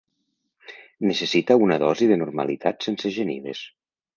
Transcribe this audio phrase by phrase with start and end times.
[1.09, 3.63] Necessita una dosi de normalitat sense genives.